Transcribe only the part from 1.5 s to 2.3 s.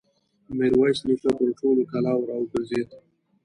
ټولو کلاوو